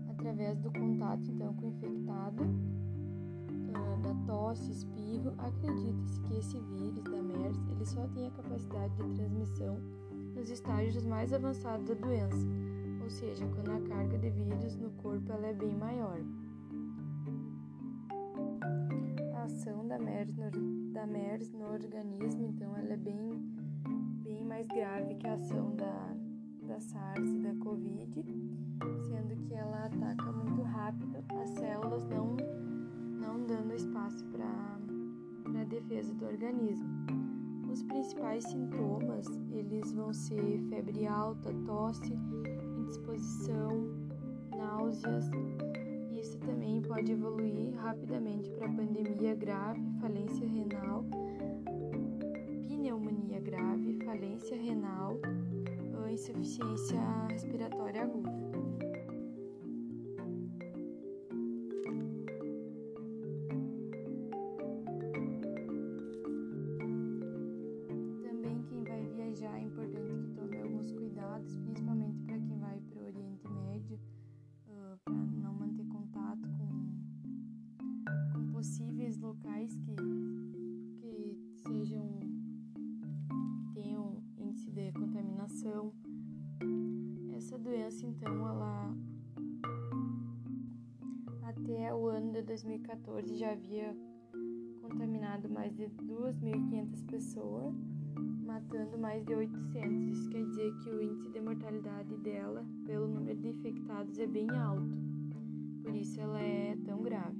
Através 0.08 0.60
do 0.60 0.70
contato 0.70 1.24
então 1.28 1.52
com 1.56 1.66
o 1.66 1.70
infectado, 1.70 2.44
da 4.02 4.14
tosse, 4.26 4.70
acredita-se 5.38 6.20
que 6.20 6.38
esse 6.38 6.58
vírus 6.58 7.04
da 7.04 7.22
MERS 7.22 7.58
ele 7.70 7.84
só 7.84 8.06
tem 8.08 8.28
a 8.28 8.30
capacidade 8.30 8.94
de 8.96 9.14
transmissão 9.14 9.78
nos 10.34 10.50
estágios 10.50 11.04
mais 11.04 11.32
avançados 11.32 11.86
da 11.86 11.94
doença, 11.94 12.46
ou 13.02 13.10
seja, 13.10 13.46
quando 13.46 13.70
a 13.70 13.88
carga 13.88 14.18
de 14.18 14.30
vírus 14.30 14.76
no 14.76 14.90
corpo 14.92 15.30
ela 15.32 15.46
é 15.46 15.54
bem 15.54 15.74
maior. 15.76 16.18
A 19.34 19.44
ação 19.44 19.86
da 19.86 19.98
MERS 19.98 20.34
no, 20.36 20.92
da 20.92 21.06
MERS 21.06 21.52
no 21.52 21.72
organismo, 21.72 22.46
então, 22.46 22.76
ela 22.76 22.92
é 22.92 22.96
bem, 22.96 23.30
bem 24.22 24.44
mais 24.44 24.66
grave 24.68 25.14
que 25.16 25.26
a 25.26 25.34
ação 25.34 25.74
da, 25.76 26.14
da 26.66 26.80
SARS 26.80 27.28
e 27.28 27.38
da 27.40 27.54
COVID, 27.56 28.24
sendo 29.08 29.36
que 29.42 29.54
ela 29.54 29.86
ataca 29.86 30.32
muito 30.32 30.62
rápido 30.62 31.12
as 31.42 31.50
células, 31.50 32.04
não, 32.06 32.36
não 33.20 33.44
dando 33.46 33.74
espaço 33.74 34.24
para 34.26 34.78
a 35.46 35.64
defesa 35.64 36.14
do 36.14 36.26
organismo. 36.26 36.88
Os 37.70 37.82
principais 37.82 38.44
sintomas, 38.44 39.26
eles 39.50 39.92
vão 39.92 40.12
ser 40.12 40.60
febre 40.68 41.06
alta, 41.06 41.52
tosse, 41.64 42.12
indisposição, 42.78 43.88
náuseas. 44.50 45.30
Isso 46.10 46.38
também 46.40 46.82
pode 46.82 47.12
evoluir 47.12 47.74
rapidamente 47.76 48.50
para 48.52 48.68
pandemia 48.68 49.34
grave, 49.34 49.80
falência 50.00 50.46
renal, 50.46 51.04
pneumonia 52.68 53.40
grave, 53.40 53.98
falência 54.04 54.56
renal, 54.56 55.18
insuficiência 56.12 57.00
respiratória 57.28 58.02
aguda. 58.02 58.41
Havia 93.52 93.94
contaminado 94.80 95.48
mais 95.48 95.74
de 95.74 95.84
2.500 95.84 97.06
pessoas, 97.06 97.74
matando 98.44 98.98
mais 98.98 99.24
de 99.24 99.34
800. 99.34 99.92
Isso 100.08 100.30
quer 100.30 100.44
dizer 100.44 100.72
que 100.78 100.90
o 100.90 101.02
índice 101.02 101.30
de 101.30 101.40
mortalidade 101.40 102.16
dela, 102.18 102.64
pelo 102.86 103.08
número 103.08 103.38
de 103.38 103.48
infectados, 103.48 104.18
é 104.18 104.26
bem 104.26 104.48
alto. 104.50 104.96
Por 105.82 105.94
isso 105.94 106.20
ela 106.20 106.40
é 106.40 106.76
tão 106.84 107.02
grave. 107.02 107.36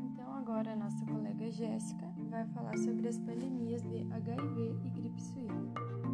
Então 0.00 0.32
agora 0.34 0.72
a 0.72 0.76
nossa 0.76 1.04
colega 1.06 1.50
Jéssica 1.50 2.12
vai 2.28 2.44
falar 2.46 2.76
sobre 2.78 3.08
as 3.08 3.18
pandemias 3.18 3.82
de 3.82 3.98
HIV 4.12 4.76
e 4.84 4.90
gripe 4.90 5.22
suína. 5.22 6.11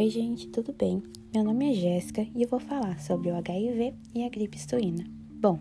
Oi, 0.00 0.08
gente, 0.08 0.48
tudo 0.48 0.72
bem? 0.72 1.02
meu 1.30 1.44
nome 1.44 1.72
é 1.72 1.74
Jéssica 1.74 2.26
e 2.34 2.42
eu 2.42 2.48
vou 2.48 2.58
falar 2.58 2.98
sobre 3.00 3.30
o 3.30 3.36
HIV 3.36 3.92
e 4.14 4.24
a 4.24 4.30
gripe 4.30 4.58
suína. 4.58 5.04
Bom, 5.30 5.60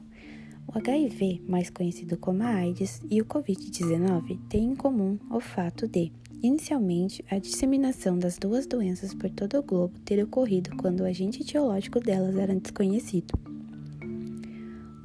o 0.65 0.77
HIV, 0.77 1.41
mais 1.46 1.69
conhecido 1.69 2.15
como 2.15 2.41
a 2.43 2.48
AIDS, 2.48 3.01
e 3.12 3.22
o 3.22 3.25
Covid-19 3.25 4.39
têm 4.48 4.72
em 4.72 4.75
comum 4.77 5.19
o 5.29 5.41
fato 5.41 5.89
de, 5.89 6.13
inicialmente, 6.41 7.22
a 7.29 7.38
disseminação 7.38 8.17
das 8.17 8.38
duas 8.38 8.65
doenças 8.65 9.13
por 9.13 9.29
todo 9.29 9.60
o 9.60 9.62
globo 9.62 10.00
ter 10.05 10.24
ocorrido 10.24 10.69
quando 10.77 11.01
o 11.01 11.05
agente 11.05 11.41
etiológico 11.41 12.00
delas 12.00 12.38
era 12.38 12.55
desconhecido. 12.55 13.38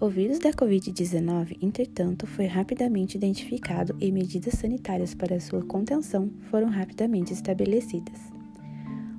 O 0.00 0.08
vírus 0.08 0.38
da 0.38 0.52
Covid-19, 0.52 1.58
entretanto, 1.60 2.24
foi 2.24 2.46
rapidamente 2.46 3.16
identificado 3.16 3.96
e 4.00 4.12
medidas 4.12 4.54
sanitárias 4.54 5.12
para 5.12 5.40
sua 5.40 5.64
contenção 5.64 6.30
foram 6.48 6.68
rapidamente 6.68 7.32
estabelecidas. 7.32 8.43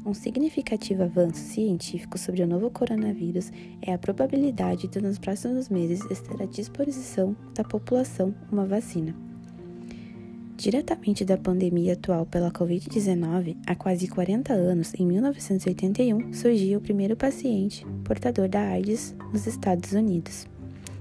Um 0.06 0.14
significativo 0.14 1.02
avanço 1.02 1.40
científico 1.40 2.16
sobre 2.16 2.44
o 2.44 2.48
novo 2.48 2.70
coronavírus 2.70 3.52
é 3.82 3.92
a 3.92 3.98
probabilidade 3.98 4.88
de, 4.88 5.02
nos 5.02 5.18
próximos 5.18 5.68
meses, 5.68 6.00
estar 6.12 6.40
à 6.44 6.46
disposição 6.46 7.36
da 7.56 7.64
população 7.64 8.32
uma 8.52 8.68
vacina. 8.68 9.16
Diretamente 10.56 11.26
da 11.26 11.40
pandemia 11.40 11.94
atual 11.94 12.24
pela 12.28 12.52
Covid-19, 12.52 13.58
há 13.66 13.74
quase 13.74 14.08
40 14.08 14.54
anos, 14.54 14.94
em 14.94 15.08
1981, 15.08 16.32
surgiu 16.34 16.78
o 16.78 16.82
primeiro 16.82 17.18
paciente 17.18 17.84
portador 18.04 18.48
da 18.48 18.62
AIDS 18.62 19.16
nos 19.34 19.48
Estados 19.48 19.94
Unidos. 19.94 20.46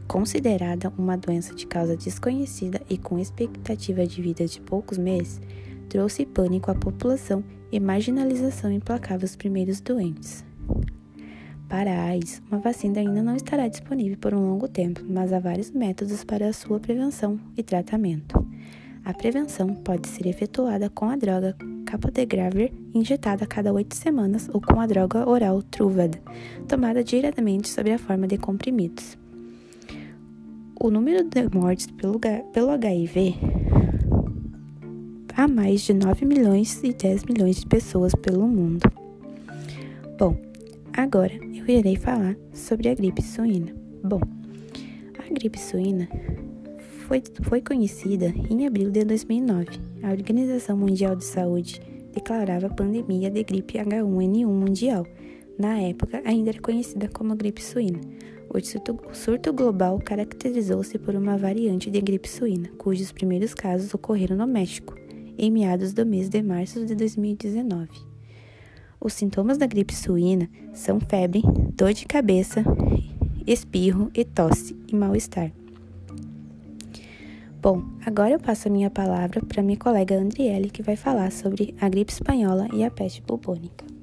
Considerada 0.08 0.90
uma 0.96 1.18
doença 1.18 1.54
de 1.54 1.66
causa 1.66 1.94
desconhecida 1.94 2.80
e 2.88 2.96
com 2.96 3.18
expectativa 3.18 4.06
de 4.06 4.22
vida 4.22 4.46
de 4.46 4.62
poucos 4.62 4.96
meses, 4.96 5.42
trouxe 5.90 6.24
pânico 6.24 6.70
à 6.70 6.74
população 6.74 7.44
e 7.74 7.80
marginalização 7.80 8.70
implacável 8.70 9.24
os 9.24 9.34
primeiros 9.34 9.80
doentes. 9.80 10.44
Para 11.68 11.90
a 11.90 12.04
AIDS, 12.04 12.40
uma 12.48 12.60
vacina 12.60 13.00
ainda 13.00 13.20
não 13.20 13.34
estará 13.34 13.66
disponível 13.66 14.16
por 14.16 14.32
um 14.32 14.48
longo 14.48 14.68
tempo, 14.68 15.02
mas 15.08 15.32
há 15.32 15.40
vários 15.40 15.72
métodos 15.72 16.22
para 16.22 16.46
a 16.46 16.52
sua 16.52 16.78
prevenção 16.78 17.36
e 17.56 17.64
tratamento. 17.64 18.46
A 19.04 19.12
prevenção 19.12 19.74
pode 19.74 20.06
ser 20.06 20.28
efetuada 20.28 20.88
com 20.88 21.06
a 21.06 21.16
droga 21.16 21.56
cabotegravir 21.84 22.72
injetada 22.94 23.42
a 23.42 23.46
cada 23.46 23.72
oito 23.72 23.96
semanas 23.96 24.48
ou 24.52 24.60
com 24.60 24.80
a 24.80 24.86
droga 24.86 25.28
oral 25.28 25.60
Truvada, 25.60 26.22
tomada 26.68 27.02
diretamente 27.02 27.68
sob 27.68 27.90
a 27.90 27.98
forma 27.98 28.28
de 28.28 28.38
comprimidos. 28.38 29.18
O 30.78 30.90
número 30.90 31.24
de 31.24 31.48
mortes 31.52 31.88
pelo 32.52 32.70
HIV 32.70 33.73
há 35.36 35.48
mais 35.48 35.82
de 35.82 35.92
9 35.92 36.24
milhões 36.24 36.80
e 36.82 36.92
10 36.92 37.24
milhões 37.24 37.56
de 37.56 37.66
pessoas 37.66 38.14
pelo 38.14 38.46
mundo. 38.46 38.88
Bom, 40.18 40.36
agora 40.92 41.34
eu 41.34 41.66
irei 41.68 41.96
falar 41.96 42.36
sobre 42.52 42.88
a 42.88 42.94
gripe 42.94 43.20
suína. 43.20 43.74
Bom, 44.02 44.20
a 45.18 45.34
gripe 45.34 45.58
suína 45.58 46.08
foi, 47.06 47.22
foi 47.42 47.60
conhecida 47.60 48.32
em 48.48 48.66
abril 48.66 48.90
de 48.90 49.04
2009. 49.04 49.66
A 50.02 50.10
Organização 50.10 50.76
Mundial 50.76 51.16
de 51.16 51.24
Saúde 51.24 51.80
declarava 52.12 52.66
a 52.66 52.74
pandemia 52.74 53.30
de 53.30 53.42
gripe 53.42 53.78
H1N1 53.78 54.46
mundial. 54.46 55.04
Na 55.58 55.80
época, 55.80 56.22
ainda 56.24 56.50
era 56.50 56.60
conhecida 56.60 57.08
como 57.08 57.34
gripe 57.34 57.62
suína. 57.62 58.00
O 58.48 58.60
surto, 58.60 58.96
o 59.10 59.14
surto 59.14 59.52
global 59.52 59.98
caracterizou-se 59.98 60.96
por 60.98 61.16
uma 61.16 61.36
variante 61.36 61.90
de 61.90 62.00
gripe 62.00 62.28
suína, 62.28 62.68
cujos 62.78 63.10
primeiros 63.10 63.52
casos 63.52 63.92
ocorreram 63.94 64.36
no 64.36 64.46
México 64.46 64.94
em 65.38 65.50
meados 65.50 65.92
do 65.92 66.04
mês 66.04 66.28
de 66.28 66.42
março 66.42 66.84
de 66.84 66.94
2019. 66.94 67.88
Os 69.00 69.12
sintomas 69.12 69.58
da 69.58 69.66
gripe 69.66 69.94
suína 69.94 70.48
são 70.72 70.98
febre, 70.98 71.42
dor 71.76 71.92
de 71.92 72.06
cabeça, 72.06 72.64
espirro 73.46 74.10
e 74.14 74.24
tosse 74.24 74.76
e 74.88 74.94
mal-estar. 74.94 75.52
Bom, 77.60 77.82
agora 78.04 78.34
eu 78.34 78.40
passo 78.40 78.68
a 78.68 78.70
minha 78.70 78.90
palavra 78.90 79.40
para 79.40 79.62
minha 79.62 79.78
colega 79.78 80.16
Andriele, 80.16 80.70
que 80.70 80.82
vai 80.82 80.96
falar 80.96 81.32
sobre 81.32 81.74
a 81.80 81.88
gripe 81.88 82.12
espanhola 82.12 82.68
e 82.74 82.84
a 82.84 82.90
peste 82.90 83.22
bubônica. 83.22 83.93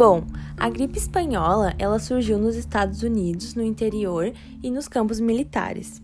Bom, 0.00 0.24
a 0.56 0.70
gripe 0.70 0.96
espanhola, 0.96 1.74
ela 1.78 1.98
surgiu 1.98 2.38
nos 2.38 2.56
Estados 2.56 3.02
Unidos, 3.02 3.54
no 3.54 3.62
interior 3.62 4.32
e 4.62 4.70
nos 4.70 4.88
campos 4.88 5.20
militares. 5.20 6.00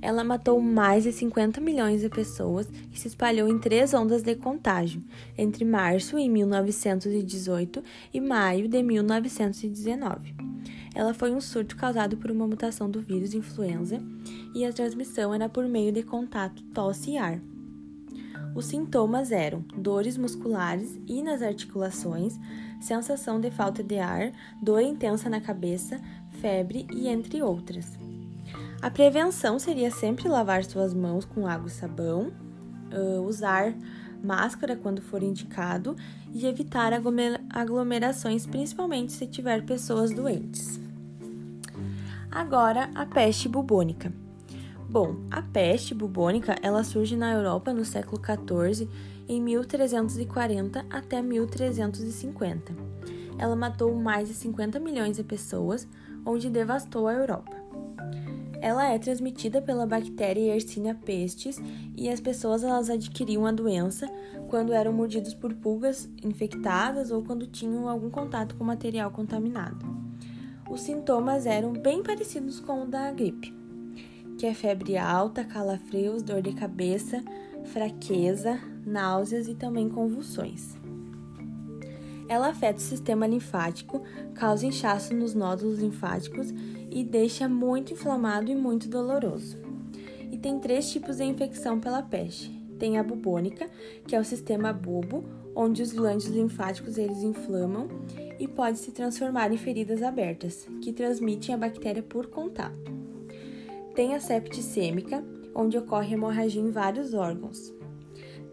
Ela 0.00 0.22
matou 0.22 0.60
mais 0.60 1.02
de 1.02 1.10
50 1.10 1.60
milhões 1.60 2.02
de 2.02 2.08
pessoas 2.08 2.68
e 2.92 2.96
se 2.96 3.08
espalhou 3.08 3.48
em 3.48 3.58
três 3.58 3.92
ondas 3.92 4.22
de 4.22 4.36
contágio, 4.36 5.02
entre 5.36 5.64
março 5.64 6.16
de 6.16 6.28
1918 6.28 7.82
e 8.14 8.20
maio 8.20 8.68
de 8.68 8.80
1919. 8.80 10.32
Ela 10.94 11.12
foi 11.12 11.32
um 11.32 11.40
surto 11.40 11.74
causado 11.74 12.16
por 12.16 12.30
uma 12.30 12.46
mutação 12.46 12.88
do 12.88 13.00
vírus 13.00 13.34
influenza 13.34 14.00
e 14.54 14.64
a 14.64 14.72
transmissão 14.72 15.34
era 15.34 15.48
por 15.48 15.66
meio 15.66 15.90
de 15.90 16.04
contato, 16.04 16.62
tosse 16.72 17.10
e 17.10 17.18
ar. 17.18 17.40
Os 18.56 18.64
sintomas 18.64 19.30
eram 19.32 19.62
dores 19.76 20.16
musculares 20.16 20.98
e 21.06 21.22
nas 21.22 21.42
articulações, 21.42 22.40
sensação 22.80 23.38
de 23.38 23.50
falta 23.50 23.82
de 23.82 23.98
ar, 23.98 24.32
dor 24.62 24.80
intensa 24.80 25.28
na 25.28 25.42
cabeça, 25.42 26.00
febre 26.40 26.86
e 26.90 27.06
entre 27.06 27.42
outras. 27.42 27.98
A 28.80 28.90
prevenção 28.90 29.58
seria 29.58 29.90
sempre 29.90 30.26
lavar 30.26 30.64
suas 30.64 30.94
mãos 30.94 31.26
com 31.26 31.46
água 31.46 31.68
e 31.68 31.70
sabão, 31.70 32.32
usar 33.26 33.74
máscara 34.24 34.74
quando 34.74 35.02
for 35.02 35.22
indicado 35.22 35.94
e 36.32 36.46
evitar 36.46 36.92
aglomerações, 37.50 38.46
principalmente 38.46 39.12
se 39.12 39.26
tiver 39.26 39.66
pessoas 39.66 40.14
doentes. 40.14 40.80
Agora, 42.30 42.88
a 42.94 43.04
peste 43.04 43.50
bubônica. 43.50 44.10
Bom, 44.98 45.14
a 45.30 45.42
peste 45.42 45.94
bubônica 45.94 46.56
ela 46.62 46.82
surge 46.82 47.18
na 47.18 47.30
Europa 47.30 47.70
no 47.70 47.84
século 47.84 48.18
XIV, 48.18 48.88
em 49.28 49.42
1340 49.42 50.86
até 50.88 51.20
1350. 51.20 52.74
Ela 53.38 53.54
matou 53.54 53.94
mais 53.94 54.28
de 54.28 54.32
50 54.32 54.80
milhões 54.80 55.18
de 55.18 55.22
pessoas, 55.22 55.86
onde 56.24 56.48
devastou 56.48 57.08
a 57.08 57.12
Europa. 57.12 57.54
Ela 58.62 58.90
é 58.90 58.98
transmitida 58.98 59.60
pela 59.60 59.84
bactéria 59.84 60.54
Yersinia 60.54 60.94
pestis 60.94 61.60
e 61.94 62.08
as 62.08 62.18
pessoas 62.18 62.64
elas 62.64 62.88
adquiriam 62.88 63.44
a 63.44 63.52
doença 63.52 64.10
quando 64.48 64.72
eram 64.72 64.94
mordidos 64.94 65.34
por 65.34 65.52
pulgas 65.52 66.08
infectadas 66.24 67.10
ou 67.10 67.22
quando 67.22 67.46
tinham 67.46 67.86
algum 67.86 68.08
contato 68.08 68.54
com 68.54 68.64
material 68.64 69.10
contaminado. 69.10 69.84
Os 70.70 70.80
sintomas 70.80 71.44
eram 71.44 71.74
bem 71.74 72.02
parecidos 72.02 72.60
com 72.60 72.84
o 72.84 72.86
da 72.86 73.12
gripe 73.12 73.55
que 74.36 74.46
é 74.46 74.54
febre 74.54 74.96
alta, 74.96 75.44
calafrios, 75.44 76.22
dor 76.22 76.42
de 76.42 76.52
cabeça, 76.52 77.22
fraqueza, 77.66 78.60
náuseas 78.84 79.48
e 79.48 79.54
também 79.54 79.88
convulsões. 79.88 80.76
Ela 82.28 82.48
afeta 82.48 82.78
o 82.78 82.82
sistema 82.82 83.26
linfático, 83.26 84.02
causa 84.34 84.66
inchaço 84.66 85.14
nos 85.14 85.34
nódulos 85.34 85.78
linfáticos 85.78 86.52
e 86.90 87.04
deixa 87.04 87.48
muito 87.48 87.92
inflamado 87.92 88.50
e 88.50 88.54
muito 88.54 88.88
doloroso. 88.88 89.58
E 90.30 90.36
tem 90.36 90.58
três 90.58 90.90
tipos 90.90 91.16
de 91.16 91.24
infecção 91.24 91.80
pela 91.80 92.02
peste. 92.02 92.50
Tem 92.78 92.98
a 92.98 93.02
bubônica, 93.02 93.70
que 94.06 94.14
é 94.14 94.20
o 94.20 94.24
sistema 94.24 94.72
bulbo, 94.72 95.24
onde 95.54 95.82
os 95.82 95.92
glândulos 95.92 96.26
linfáticos 96.26 96.98
eles 96.98 97.22
inflamam 97.22 97.88
e 98.38 98.46
pode 98.46 98.78
se 98.78 98.92
transformar 98.92 99.50
em 99.52 99.56
feridas 99.56 100.02
abertas, 100.02 100.68
que 100.82 100.92
transmitem 100.92 101.54
a 101.54 101.58
bactéria 101.58 102.02
por 102.02 102.26
contato. 102.26 102.95
Tem 103.96 104.14
a 104.14 104.20
septicêmica, 104.20 105.24
onde 105.54 105.78
ocorre 105.78 106.12
hemorragia 106.12 106.60
em 106.60 106.70
vários 106.70 107.14
órgãos. 107.14 107.72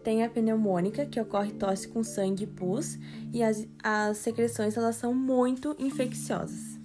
Tem 0.02 0.24
a 0.24 0.28
pneumônica, 0.30 1.04
que 1.04 1.20
ocorre 1.20 1.52
tosse 1.52 1.86
com 1.86 2.02
sangue 2.02 2.44
e 2.44 2.46
pus, 2.46 2.98
e 3.30 3.42
as, 3.42 3.68
as 3.82 4.16
secreções 4.16 4.74
elas 4.74 4.96
são 4.96 5.14
muito 5.14 5.76
infecciosas. 5.78 6.80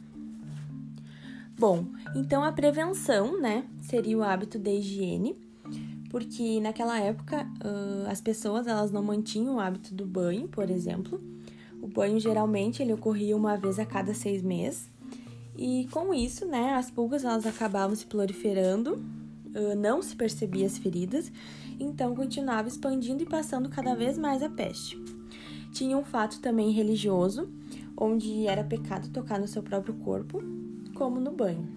Bom, 1.57 1.85
então 2.13 2.43
a 2.43 2.51
prevenção, 2.51 3.39
né, 3.39 3.63
seria 3.79 4.17
o 4.17 4.23
hábito 4.23 4.59
da 4.59 4.71
higiene, 4.71 5.37
porque 6.09 6.59
naquela 6.59 6.99
época 6.99 7.47
uh, 7.63 8.09
as 8.09 8.19
pessoas 8.19 8.67
elas 8.67 8.91
não 8.91 9.01
mantinham 9.01 9.55
o 9.55 9.59
hábito 9.61 9.95
do 9.95 10.05
banho, 10.05 10.49
por 10.49 10.69
exemplo. 10.69 11.23
O 11.81 11.87
banho 11.87 12.19
geralmente 12.19 12.83
ele 12.83 12.91
ocorria 12.91 13.37
uma 13.37 13.55
vez 13.55 13.79
a 13.79 13.85
cada 13.85 14.13
seis 14.13 14.41
meses 14.41 14.91
e 15.61 15.87
com 15.91 16.13
isso, 16.13 16.45
né, 16.45 16.73
as 16.75 16.89
pulgas 16.89 17.25
elas 17.25 17.45
acabavam 17.45 17.93
se 17.93 18.05
proliferando, 18.05 19.03
não 19.77 20.01
se 20.01 20.15
percebia 20.15 20.65
as 20.65 20.77
feridas, 20.77 21.29
então 21.77 22.15
continuava 22.15 22.69
expandindo 22.69 23.23
e 23.23 23.25
passando 23.25 23.67
cada 23.67 23.93
vez 23.93 24.17
mais 24.17 24.41
a 24.41 24.49
peste. 24.49 24.97
Tinha 25.73 25.97
um 25.97 26.03
fato 26.03 26.39
também 26.39 26.71
religioso, 26.71 27.49
onde 27.97 28.47
era 28.47 28.63
pecado 28.63 29.09
tocar 29.09 29.37
no 29.37 29.47
seu 29.49 29.61
próprio 29.61 29.95
corpo, 29.95 30.41
como 30.95 31.19
no 31.19 31.31
banho. 31.31 31.67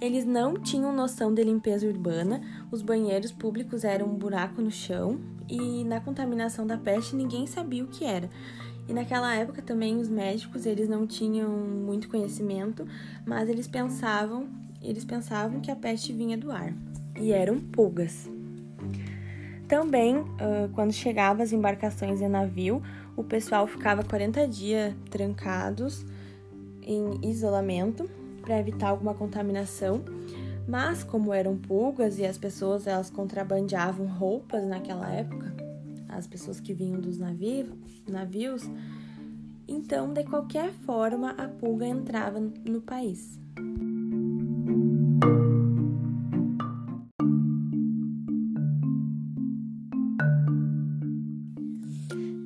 Eles 0.00 0.24
não 0.24 0.54
tinham 0.54 0.92
noção 0.92 1.32
de 1.32 1.44
limpeza 1.44 1.86
urbana, 1.86 2.40
os 2.72 2.82
banheiros 2.82 3.30
públicos 3.30 3.84
eram 3.84 4.06
um 4.06 4.16
buraco 4.16 4.60
no 4.60 4.70
chão 4.70 5.20
e 5.48 5.84
na 5.84 6.00
contaminação 6.00 6.66
da 6.66 6.78
peste 6.78 7.14
ninguém 7.14 7.46
sabia 7.46 7.84
o 7.84 7.88
que 7.88 8.04
era. 8.04 8.28
E 8.90 8.92
naquela 8.92 9.32
época 9.36 9.62
também 9.62 9.98
os 9.98 10.08
médicos, 10.08 10.66
eles 10.66 10.88
não 10.88 11.06
tinham 11.06 11.48
muito 11.48 12.08
conhecimento, 12.08 12.84
mas 13.24 13.48
eles 13.48 13.68
pensavam, 13.68 14.48
eles 14.82 15.04
pensavam 15.04 15.60
que 15.60 15.70
a 15.70 15.76
peste 15.76 16.12
vinha 16.12 16.36
do 16.36 16.50
ar. 16.50 16.74
E 17.16 17.30
eram 17.30 17.60
pulgas. 17.60 18.28
Também, 19.68 20.24
quando 20.74 20.92
chegavam 20.92 21.40
as 21.40 21.52
embarcações 21.52 22.20
em 22.20 22.26
navio, 22.26 22.82
o 23.16 23.22
pessoal 23.22 23.64
ficava 23.68 24.02
40 24.02 24.48
dias 24.48 24.92
trancados 25.08 26.04
em 26.82 27.20
isolamento 27.22 28.10
para 28.42 28.58
evitar 28.58 28.88
alguma 28.88 29.14
contaminação. 29.14 30.02
Mas 30.66 31.04
como 31.04 31.32
eram 31.32 31.56
pulgas 31.56 32.18
e 32.18 32.26
as 32.26 32.36
pessoas 32.36 32.88
elas 32.88 33.08
contrabandeavam 33.08 34.06
roupas 34.06 34.66
naquela 34.66 35.08
época, 35.12 35.59
as 36.10 36.26
pessoas 36.26 36.60
que 36.60 36.74
vinham 36.74 37.00
dos 37.00 37.18
navios, 37.18 37.68
navios 38.08 38.68
então 39.70 40.12
de 40.12 40.24
qualquer 40.24 40.72
forma 40.72 41.30
a 41.30 41.48
pulga 41.48 41.86
entrava 41.86 42.40
no 42.40 42.80
país. 42.80 43.38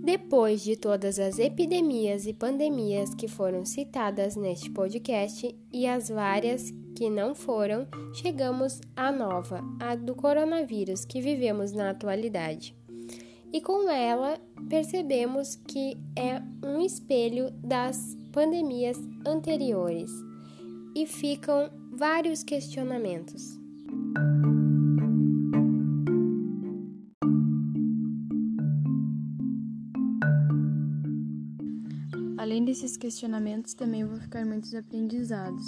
Depois 0.04 0.62
de 0.62 0.76
todas 0.76 1.18
as 1.18 1.38
epidemias 1.38 2.26
e 2.26 2.32
pandemias 2.32 3.14
que 3.14 3.26
foram 3.26 3.64
citadas 3.64 4.36
neste 4.36 4.70
podcast 4.70 5.54
e 5.72 5.86
as 5.86 6.08
várias 6.08 6.70
que 6.94 7.10
não 7.10 7.34
foram, 7.34 7.86
chegamos 8.12 8.80
à 8.94 9.10
nova, 9.10 9.60
a 9.80 9.96
do 9.96 10.14
coronavírus 10.14 11.04
que 11.04 11.20
vivemos 11.20 11.72
na 11.72 11.90
atualidade. 11.90 12.76
E 13.54 13.60
com 13.60 13.88
ela 13.88 14.36
percebemos 14.68 15.54
que 15.54 15.96
é 16.16 16.42
um 16.60 16.80
espelho 16.84 17.52
das 17.62 18.16
pandemias 18.32 18.98
anteriores 19.24 20.10
e 20.92 21.06
ficam 21.06 21.70
vários 21.92 22.42
questionamentos. 22.42 23.56
Além 32.36 32.64
desses 32.64 32.96
questionamentos, 32.96 33.72
também 33.74 34.04
vão 34.04 34.18
ficar 34.18 34.44
muitos 34.44 34.74
aprendizados 34.74 35.64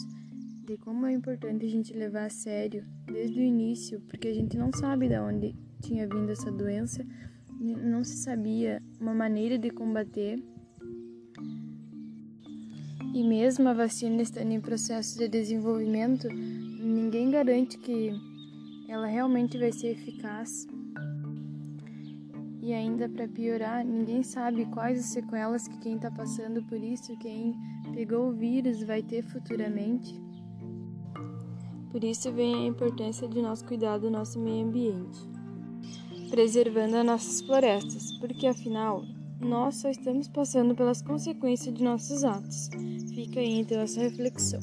de 0.67 0.77
como 0.79 1.07
é 1.07 1.13
importante 1.13 1.65
a 1.65 1.69
gente 1.69 1.95
levar 1.95 2.25
a 2.25 2.31
sério 2.31 2.85
desde 3.07 3.39
o 3.39 3.45
início, 3.45 4.01
porque 4.09 4.27
a 4.27 4.35
gente 4.35 4.59
não 4.59 4.73
sabe 4.73 5.07
de 5.09 5.21
onde 5.21 5.55
tinha 5.81 6.09
vindo 6.09 6.31
essa 6.33 6.51
doença, 6.51 7.07
não 7.61 8.05
se 8.05 8.17
sabia 8.17 8.83
uma 9.01 9.15
maneira 9.15 9.59
de 9.59 9.71
combater. 9.71 10.43
E 13.15 13.25
mesmo 13.25 13.69
a 13.69 13.73
vacina 13.73 14.21
estando 14.23 14.53
em 14.53 14.61
processo 14.61 15.19
de 15.19 15.27
desenvolvimento, 15.29 16.29
ninguém 16.29 17.31
garante 17.31 17.79
que 17.79 18.13
ela 18.89 19.07
realmente 19.07 19.59
vai 19.59 19.73
ser 19.73 19.89
eficaz. 19.93 20.67
E 22.61 22.73
ainda 22.73 23.09
para 23.09 23.29
piorar, 23.29 23.85
ninguém 23.85 24.23
sabe 24.23 24.67
quais 24.67 24.99
as 24.99 25.07
sequelas 25.07 25.69
que 25.69 25.79
quem 25.79 25.97
está 25.97 26.11
passando 26.11 26.63
por 26.65 26.79
isso, 26.79 27.17
quem 27.19 27.55
pegou 27.95 28.29
o 28.29 28.33
vírus, 28.33 28.83
vai 28.83 29.03
ter 29.03 29.23
futuramente. 29.23 30.21
Por 31.91 32.03
isso 32.03 32.31
vem 32.33 32.55
a 32.55 32.67
importância 32.67 33.29
de 33.29 33.41
nós 33.41 33.63
cuidar 33.63 33.99
do 33.99 34.11
nosso 34.11 34.39
meio 34.39 34.67
ambiente, 34.67 35.19
preservando 36.37 36.97
as 36.97 37.07
nossas 37.07 37.41
florestas, 37.41 38.13
porque 38.19 38.47
afinal 38.47 39.03
nós 39.41 39.77
só 39.77 39.89
estamos 39.89 40.29
passando 40.29 40.75
pelas 40.75 41.01
consequências 41.01 41.75
de 41.75 41.83
nossos 41.83 42.25
atos. 42.25 42.69
Fica 43.15 43.41
aí 43.41 43.61
então 43.61 43.81
essa 43.81 44.01
reflexão. 44.03 44.61